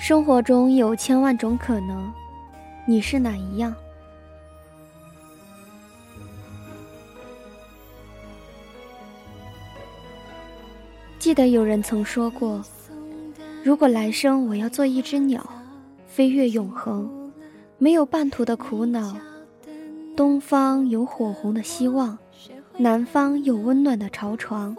[0.00, 2.10] 生活中有千万种可能，
[2.86, 3.72] 你是哪一样？
[11.18, 12.64] 记得有人曾说过，
[13.62, 15.46] 如果来生我要做一只鸟，
[16.08, 17.30] 飞越永恒，
[17.76, 19.14] 没有半途的苦恼。
[20.16, 22.16] 东方有火红的希望，
[22.78, 24.74] 南方有温暖的巢床，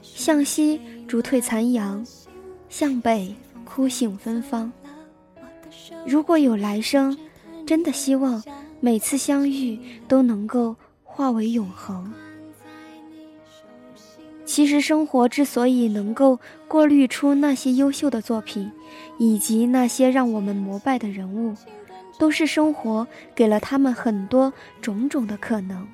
[0.00, 2.06] 向西逐退残阳，
[2.68, 3.34] 向北。
[3.68, 4.72] 哭醒芬芳。
[6.06, 7.16] 如果有来生，
[7.66, 8.42] 真的希望
[8.80, 12.10] 每次相遇都能够化为永恒。
[14.46, 18.72] 其实，生活之所以能够过滤出那些优秀的作品，
[19.18, 21.54] 以及那些让我们膜拜的人物，
[22.18, 25.86] 都是生活给了他们很多种种的可能。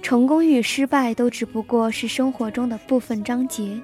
[0.00, 3.78] 成功与失败都只不过是生活中的部分章节。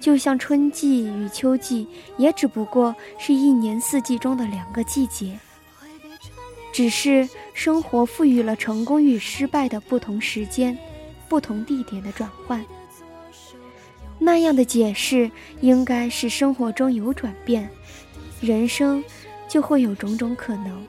[0.00, 5.38] 就像春季与秋季，也只不过是一年四季中的两个季节。
[6.72, 10.78] 只是生活赋予了成功与失败的不同时间、
[11.28, 12.64] 不同地点的转换。
[14.20, 15.28] 那样的解释，
[15.60, 17.68] 应该是生活中有转变，
[18.40, 19.02] 人生
[19.48, 20.86] 就会有种种可能。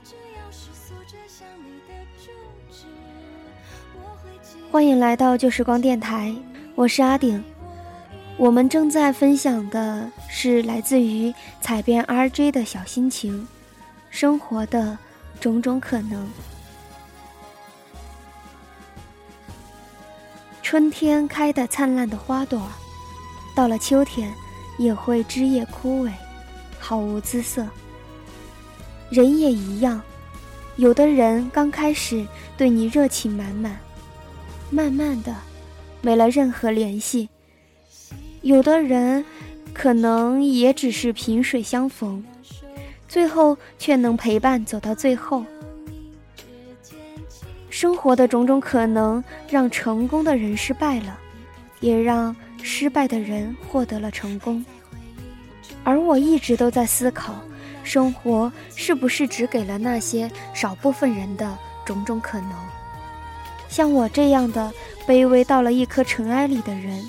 [4.71, 6.35] 欢迎来到旧时光电台，
[6.75, 7.43] 我是阿顶。
[8.39, 13.45] 我们正在分享的是来自于采编 RJ 的小心情，
[14.09, 14.97] 生活的
[15.41, 16.25] 种种可能。
[20.63, 22.65] 春天开的灿烂的花朵，
[23.53, 24.33] 到了秋天
[24.77, 26.11] 也会枝叶枯萎，
[26.79, 27.67] 毫无姿色。
[29.09, 30.01] 人也一样，
[30.77, 32.25] 有的人刚开始
[32.57, 33.77] 对你热情满满，
[34.69, 35.35] 慢慢的
[35.99, 37.27] 没了任何联系。
[38.41, 39.25] 有的人
[39.73, 42.23] 可能也只是萍水相逢，
[43.07, 45.43] 最后却能陪伴走到最后。
[47.69, 51.19] 生活的种种可能，让成功的人失败了，
[51.81, 54.65] 也让失败的人获得了成功。
[55.83, 57.35] 而我一直都在思考，
[57.83, 62.51] 生活是不是只给了那些少部分人的种种可能？
[63.67, 64.73] 像我这样的
[65.05, 67.05] 卑微到了一颗尘埃里的人。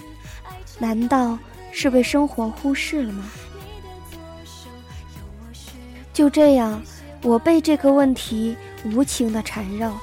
[0.81, 1.39] 难道
[1.71, 3.25] 是被生活忽视了吗？
[6.13, 6.83] 就这样，
[7.23, 9.97] 我被这个问题无情的缠绕。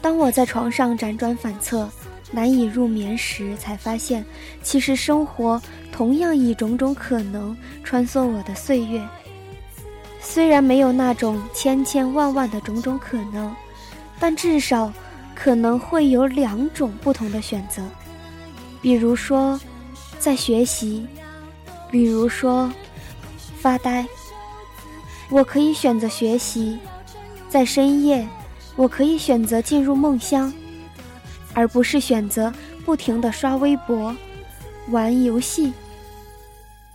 [0.00, 1.90] 当我在床上辗转反侧、
[2.30, 4.24] 难以入眠时，才发现，
[4.62, 5.60] 其实生活
[5.92, 9.06] 同样以种种可能穿梭我的岁月。
[10.20, 13.54] 虽然没有那种千千万万的种种可能，
[14.18, 14.92] 但至少
[15.34, 17.82] 可能会有两种不同的选择，
[18.80, 19.60] 比如说。
[20.20, 21.06] 在学习，
[21.90, 22.70] 比如说
[23.58, 24.06] 发呆，
[25.30, 26.78] 我可以选择学习；
[27.48, 28.28] 在深夜，
[28.76, 30.52] 我可以选择进入梦乡，
[31.54, 32.52] 而不是选择
[32.84, 34.14] 不停的刷微博、
[34.90, 35.72] 玩游戏。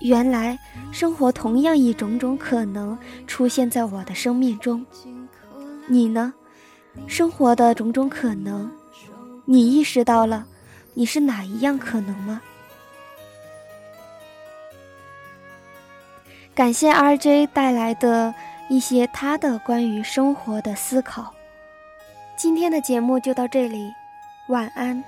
[0.01, 0.57] 原来，
[0.91, 4.85] 生活同样以种种可能出现在我的生命中。
[5.87, 6.31] 你呢？
[7.07, 8.69] 生活的种种可能，
[9.45, 10.45] 你意识到了？
[10.93, 12.39] 你是哪一样可能吗？
[16.55, 18.33] 感谢 RJ 带来的
[18.69, 21.33] 一些他的关于生活的思考。
[22.37, 23.93] 今天的节目就到这里，
[24.47, 25.03] 晚安。